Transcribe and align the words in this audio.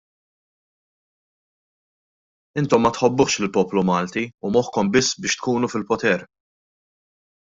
Intom 2.61 2.83
ma 2.85 2.91
tħobbuhx 2.95 3.41
lill-poplu 3.43 3.83
Malti 3.89 4.23
u 4.49 4.51
moħħkom 4.55 4.89
biss 4.97 5.21
biex 5.27 5.37
tkunu 5.43 5.71
fil-poter! 5.75 6.25